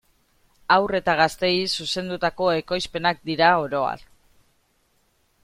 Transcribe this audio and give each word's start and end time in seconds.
Haur 0.75 0.93
eta 0.99 1.13
gazteei 1.19 1.59
zuzendutako 1.83 2.49
ekoizpenak 2.63 3.23
dira 3.31 3.53
oro 3.67 3.85
har. 3.93 4.07